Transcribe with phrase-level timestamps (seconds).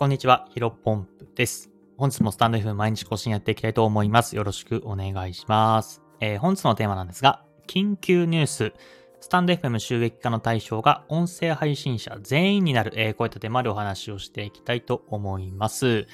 [0.00, 1.68] こんにちは、ヒロポンプです。
[1.98, 4.34] 本日もスタンド F 毎日更新やっていきたいと思います。
[4.34, 6.00] よろしくお願いします。
[6.20, 8.72] えー、本日のテーマなんですが、緊急ニュース、
[9.20, 16.06] スタンド FM 収益化の対象が音声配信者全員になる、えー、こういったテーマでお話をしていきたいと思います。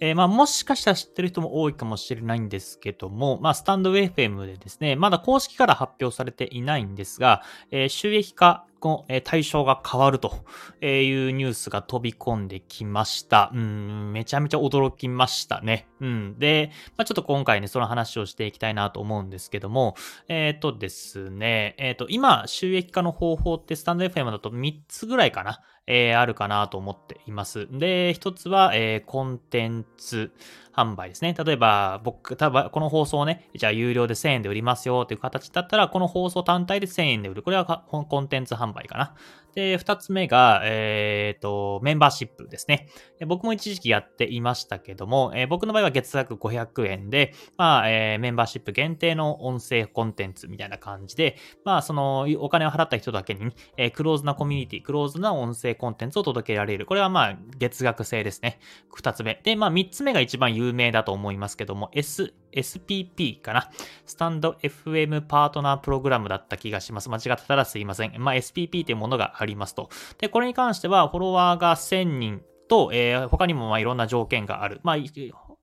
[0.00, 10.44] えー、まあ、もしかしたら知ってる人も多いかもしれないんですけども、まあ、スタンド FM でですね、まだ公式から発表されていないんですが、えー、収益化の対象が変わると
[10.84, 13.50] いうニュースが飛び込んできました。
[13.54, 15.88] うん、めちゃめちゃ驚きましたね。
[16.00, 16.38] うん。
[16.38, 19.94] で、まあ、ちょっと今回ね、その話をしていきたいなと思うんですけども、
[20.28, 25.60] えっ、ー、とですね、えっ、ー、と、今、収益化の方法ってスタンド FM だと3つぐらいかな。
[25.92, 27.66] えー、あるかなと思っています。
[27.72, 30.32] で、一つは、えー、コンテンツ
[30.72, 31.34] 販売ですね。
[31.34, 37.42] 例えば、僕、多分この放送ね、じゃあ有料で1000円で売りますよという形だったら、この放送単体で1000円で売る。
[37.42, 39.14] これはコンテンツ販売かな。
[39.54, 42.88] で、二つ目が、えっ、ー、と、メンバーシップですね。
[43.26, 56.86] 僕も一時期やっていましたけども、えー、僕の場合は月額500円で、まあ、えー、メンバーシップ限定の音声コンテンツみたいな感じで、まあ、その、お金を払った人だけに、えー、クローズなコミュニティ、クローズな音声コンテンツを届けられる。
[56.86, 58.60] これはまあ、月額制ですね。
[58.94, 59.40] 二つ目。
[59.42, 63.70] で、まあ、三つ目が一番有名だと思いますけども、S、SPP かな。
[64.06, 67.08] スタンド FM パートナープログラムだった気がします。
[67.08, 68.14] 間違ってたらすいません。
[68.18, 69.88] まあ、SPP というものがありますと。
[70.18, 74.80] で、これに関しては、フォロワーが1000人と、えー、他にもまあいろんな条件がある。
[74.82, 74.96] まあ、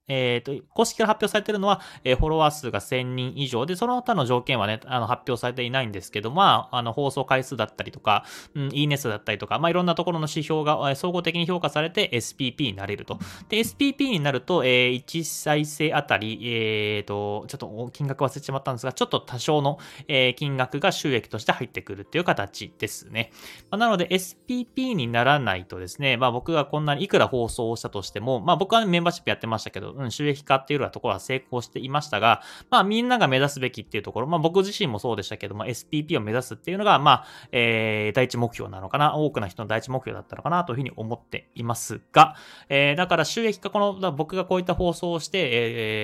[0.08, 8.23] えっ、ー、と、公式から発表されてるのは、えー、フォロワー数が1000人以上で、その他の条件はね、あの、発表されていないんですけど、まあ、あの、放送回数だったりとか、
[8.55, 13.19] うん、いいね数だったりとか、まあ、いろんなところの指標が、えー、総合的に評価されて SPP になれると。
[13.49, 19.77] で、SPP になると、えー、1再生あたり、えっ、ー、と、ちょっと金額忘れてしまったんですが、ちょっと多少の、
[20.08, 23.31] えー、金額が収益として入ってくるっていう形ですね。
[23.69, 42.35] まあ、なので、SPP にならないとですね、まあ、僕がこんなにいくら放送をしたとしても、まあ、僕は、ね、メンバーシップやってましたけど、うん、収益化っていうようなところは成功していましたが、まあみんなが目指すべきっていうところ、まあ僕自身もそうでしたけども、SPP を目指すっていうのが、まあ、えー、第一目標なのかな、多くの人の第一目標だったのかなというふうに思っていますが、
[42.69, 45.49] えー、だから収益化、この、僕がこういった放送をして、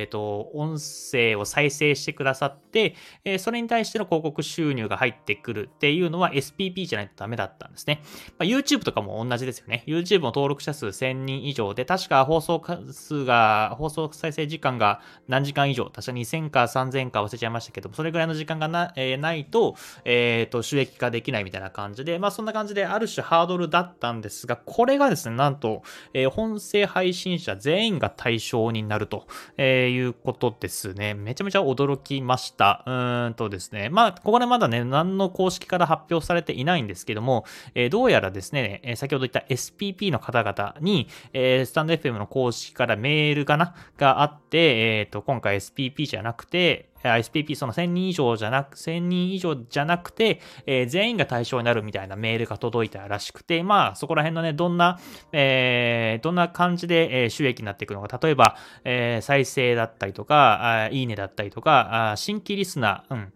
[0.01, 8.01] えー、と、音声を再生してくださって、えー、それに対しての広告収入が入ってくるっていうのは SPP じゃないとダメだったんですね。
[8.37, 9.83] まあ、YouTube とかも同じですよね。
[9.87, 12.61] YouTube の登録者数1000人以上で、確か放送
[12.91, 25.83] 数が、放送再生時間が何時間以上、確か2000か3000か忘れちゃいましたけども、それぐらいの時間がな,、えー、ないと、えっ、ー、と、収益化できないみたいな感じで、まあそんな感じである種ハードルだったんですが、これがですね、なんと、
[26.13, 29.27] えー、本声配信者全員が対象になると、
[29.57, 31.13] えー、いうことですね。
[31.13, 32.83] めちゃめちゃ驚きました。
[32.85, 37.45] うーんとですね、まあ、ここでまだね、何の公式から発表されていないんですけども、
[37.75, 54.99] えー、どうやらですね、えー、先ほど言った SPP の方々に、えー、スタンド FM の公式からメールかながあって、えっ、ー、と、今回 SPP じゃなくて、SPP その1000人以上じゃなく、1000人以上じゃなくて、えー、全員が対象になるみたいなメールが届いたらしくて、まあそこら辺のね、どんな、
[55.31, 63.33] えー、どんな感じで、え、収益になっていくのか、例えば、え、再生だったりとか、あいいねだったりとか、新規リスナー、うん。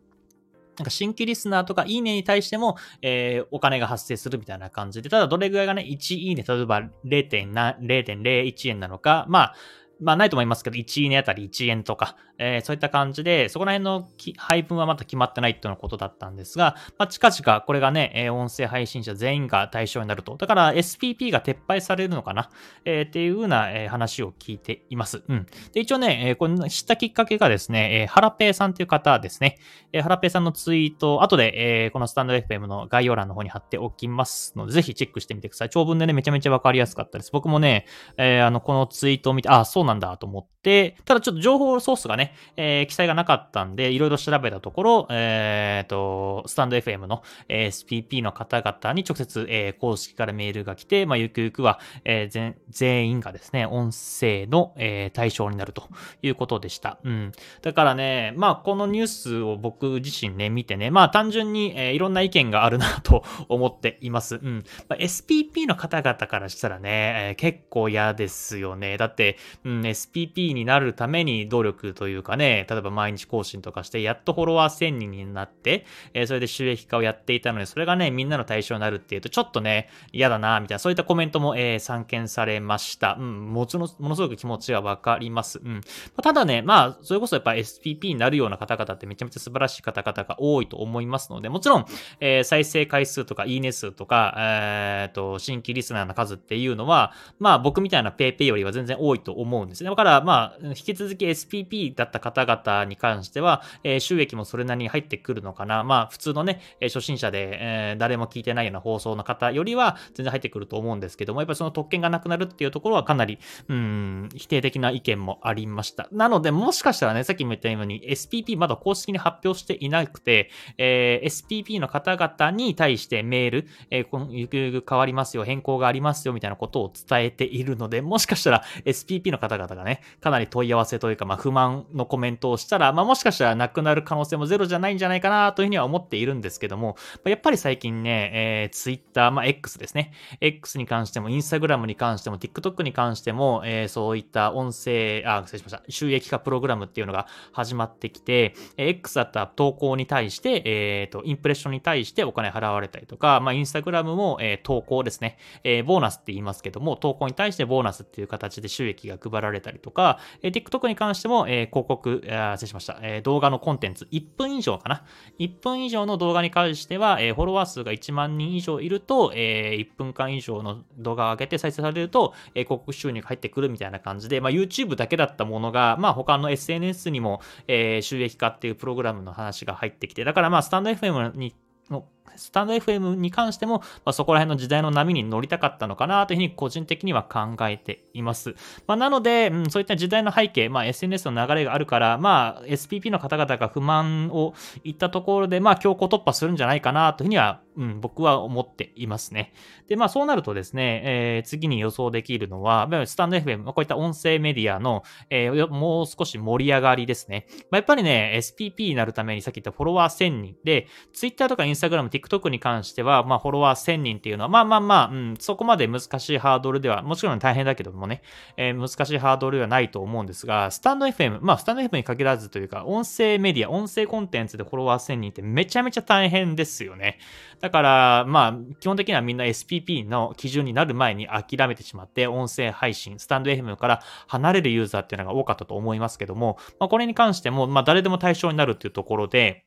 [0.78, 9.56] なんか新規リスナーとかいいねに対しても、えー、お金が発生するみたいな感じで、ただどれぐらいがね、1いいね、例えば0.01円なのか、まあ、
[10.00, 20.38] まあないと思いますけど、1いいねあたり1円とか、えー、そういった感じで、そこら辺の配分はまだ決まってないっていうのことだったんですが、まあ、近々これがね、えー、音声配信者全員が対象になると。
[20.38, 22.50] だから SPP が撤廃されるのかな、
[22.86, 25.24] えー、っていうような、え、話を聞いています。
[25.28, 25.46] うん。
[25.74, 29.58] で、一応ね、え、これ知ったきっかけがですね、えー、ハラペーさんという方ですね。
[29.94, 35.70] えー、ハラペーさんのツイート、後で、えー、このスタンド FM の概要欄の方に貼っておきますので、ぜひチェックしてみてください。
[35.70, 37.32] 長文でね、めちゃめちゃわかりやすかったです。
[37.32, 37.86] 僕もね、
[38.18, 55.84] え、あの、このツイートを見て、あ、そうなんだと思って、ただちょっと情報ソースがね、えー、記載がなかったんで、いろいろ調べたところ、えっ、ー、と、スタンド FM の SPP の方々に直接、えー、公式からメールが来て、まあ、ゆくゆくは、えー、全員がですね、音声の、えー、対象になると
[56.22, 57.00] いうことでした。
[57.04, 57.32] うん。
[57.62, 64.36] だからね、まあ、このニュースを僕自身ね、見てね、まあ、単純に、えー、いろんな意見があるなと思っています。
[64.36, 64.64] うん。
[64.90, 68.98] まあ、SPP の方々からしたらね、えー、結構嫌ですよね。
[68.98, 83.18] だって、うん、ん、SPP になるために努力というかね、例えば毎日更新とかして、やっとフォロワー1000人になって、えー、それで収益化をやっていたので、それがね、みんなの対象になるっていうと、ちょっとね、嫌だな、みたいな、そういったコメントも、えー、散見されました。
[83.20, 85.60] うん、もちろん、ものすごく気持ちはわかります。
[85.64, 85.82] うん。
[86.22, 91.86] ただね、まあ、それこそやっぱ SPP になるような方々ってめちゃめちゃ素晴らしい方々が多いと思いますので、もちろん、
[92.20, 99.90] えー、再生回数とか、いいね数とか、えっ、と、新規リスナーの数っていうのは、まあ、僕みたいな PayPay よりは全然多いと思うんですね。
[99.90, 105.84] だから、まあ、引き続き SPP だった方々に関しては、えー、収益もそれなりに入ってくるのかな。
[105.84, 116.08] まあ、普通のね、初心者で、えー、誰も聞いてないような放送の方よりは全然入ってくると思うんですけども、やっぱりその特権がなくなるっていうところはかなり、うん、否定的な意見もありました。
[116.12, 136.96] なので、もしかしたらね、さっきも言ったように SPP まだ公式に発表していなくて、えー、SPP の方々に対してメール、えー、ゆくゆく変わりますよ、変更がありますよ、みたいなことを伝えているので、もしかしたら SPP の方方々がね、かなり問い合わせというか、まあ、不満のコメントをしたら、まあ、もしかしたらなくなる可能性もゼロじゃないんじゃないかなというふうには思っているんですけども、
[137.26, 140.14] やっぱり最近ね、えー、Twitter、まあ、X ですね。
[140.42, 145.84] X に関しても、Instagram に関しても、TikTok に関しても、えー、そういった音声、あ、失礼しました。
[145.90, 155.38] 収益化プログラムっていうのが始まってきて、え X だったら投稿に対して、えっ、ー、と、インプレッションに対してお金払われたりとか、まあ、Instagram も、えー、投稿ですね。
[155.64, 165.04] えー、ボーナスって言いますけども、投稿に対してボーナスっていう形で収益が配られられたりとか、え、TikTok に関しても、え、広告、あ失礼しました、え、動画のコンテンツ、1分以上かな。
[165.40, 181.56] 1分以上の動画に関しては、え、フォロワー数が1万人以上いると、え、1分間以上の動画を上げて再生されると、え、広告収入が入ってくるみたいな感じで、まあ、YouTube だけだったものが、まあ、他の SNS にも、え、収益化っていうプログラムの話が入ってきて、だからまあ、スタンド FM に
[181.90, 188.56] のスタンド FM に関しても、まあ、そこら辺の時代の波に乗りたかったのかなというふうに個人的には考えています。
[188.88, 194.54] まあ、なので、うん、そういった時代の背景、まあ、SNS の流れがあるから、まあ、SPP の方々が不満を
[194.84, 199.54] 言ったところで、まあ、強行突破するんじゃないかなというふうには、うん、僕は思っていますね。
[199.88, 207.46] で、まあ、そうなるとですね、えー、次に予想できるのは、スタンド FM、こういった音声メディアの、えー、もう少し盛り上がりですね。
[207.70, 218.22] まあ、やっぱりね、SPP になるためにさっき言ったフォロワー1000人で、Twitter とか Instagram、TikTok に関しては、まあ、フォロワー1000人っていうのは、まあまあまあ、うん、そこまで難しいハードルでは、もちろん大変だけどもね、
[218.58, 227.20] えー、難しいハードルではないと思うんですが、スタンド FM、まあ、スタンド FM に限らずというか、音声メディア、音声コンテンツでフォロワー1000人ってめちゃめちゃ大変ですよね。
[227.60, 239.66] だから、まあ、基本的にはみんな SPP の基準になる前に諦めてしまって、音声配信、スタンド FM から離れるユーザーっていうのが多かったと思いますけども、まあ、これに関しても、まあ、誰でも対象になるっていうところで、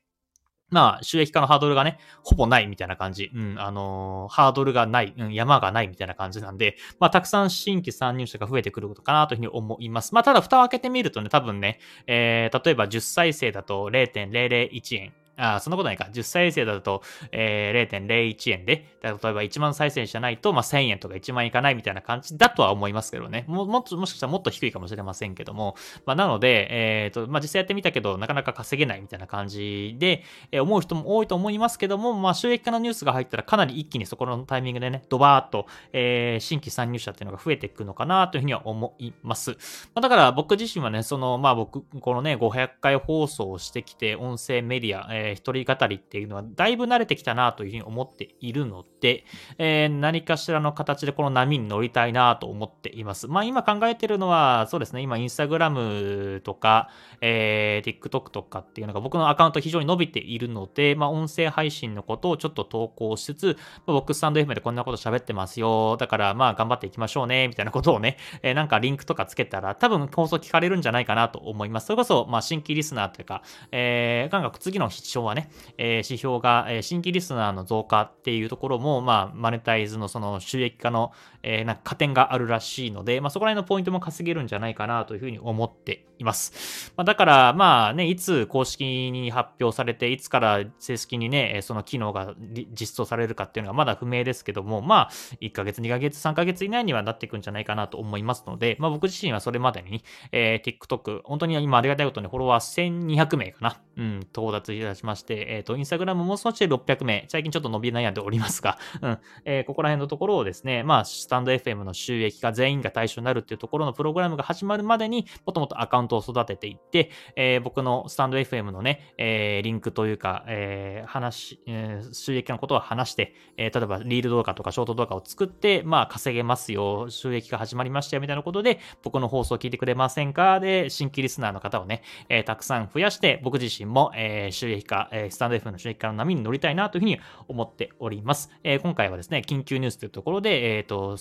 [0.71, 3.31] まあ、収益化のハードルがね、ほぼないみたいな感じ。
[3.35, 10.15] うん、あのー、ハードルがない、うん、山がないみたいな感じなんで、まあ、たくさん新規参入者が増えてくることかなというふうに思います。
[10.15, 15.13] まあ、ただ、蓋を開けてみるとね、多分ね、えー、例えば10再生だと0.001円。
[15.37, 16.09] あそんなことないか。
[16.13, 23.45] 10再生だと、えー、0.01円で、例えば1万再生じゃないと、まあ、1000円とか1万いかないみたいな感じだとは思いますけどね。
[23.49, 25.77] ももっと、もしかしたらもっと低いかもしれませんけども。
[26.07, 39.51] まあ、なので、えっ、ー、と、まあ、実際やってみたけど、なかなか稼げないみたいな感じで、えー、思う人も多いと思いますけども、まあ、収益化のニュースが入ったらかなり一気にそこのタイミングでね、ドバーっと、えー、新規参入者っていうのが増えていくのかなというふうには思います。
[39.51, 39.57] ま
[39.97, 49.25] あ、だから僕自身はね、その、まあ僕、このね、500回放送をしてきて、音声メディア、えー、え、一人語りっていうのはだいぶ慣れてきたなというふうに思っているので、
[49.59, 53.29] えー、何かしらの形でこの波に乗りたいなと思っています。
[53.29, 56.91] まあ今考えてるのは、そうですね、今インスタグラムとか、
[57.21, 63.57] えー、TikTok とかっていうのが僕のアカウント非常に伸びているので、まあ音声配信のことをちょっと投稿しつつ、
[63.87, 65.97] 僕スタンド FM でこんなこと喋ってますよ。
[65.97, 71.87] だからまあ頑張っていきましょうね、みたいなことをね、えー、なんかリンクとかつけたら多分放送聞かれるんじゃないかなと思います。
[71.87, 81.13] それこそ、まあ新規リスナーというか、えー、なん次の昭和ね、え指標が、え新規リスナーの増加っていうところも、まあ、マネタイズのその収益化の、
[81.43, 86.93] えなんか加点があるらしいので、まあ、そこら辺のポイントも稼げるんじゃないかなというふうに思っています。
[86.97, 92.35] まあ、だから、まあね、いつ公式に発表されて、いつから正式にね、その機能が
[92.73, 130.61] 実装されるかっていうのがまだ不明ですけども、まあ、1ヶ月、2ヶ月、3ヶ月以内にはなっていくんじゃないかなと思いますので、まあ僕自身はそれまでに、えー、TikTok、本当に今ありがたいことにフォロワー1200名かな、うん、到達きまして、えっ、ー、と、インスタグラムも少しで600名、最近ちょっと伸び悩んでおりますが、 うん、えー、ここら辺のところをですね、まあ、スタンド FM の収益が全員が対象になるっていうところのプログラムが始まるまでに、もともとアカウントを育てていって、えー、僕のスタンド FM のね、えー、リンクというか、えー、話、えー、収益化のことを話して、えー、例えばリール動画とかショート動画を作って、まあ、稼げますよ、収益が始まりましたよ、みたいなことで、僕の放送を聞いてくれませんか？
[130.61, 138.51] で、新規リスナーの方をね、えー、たくさん増やして、僕自身も、えー、収益化、えー、スタンド FM の収益化の波に乗りたいなというふうに思っております。
[138.65, 141.17] えー、今回はですね、緊急ニュースというところで、えっ、ー、と、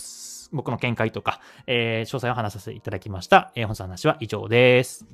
[0.52, 3.52] 僕の見解とか、えー、詳細を話させていただきました。
[3.56, 5.06] えー、本日の話は以上です。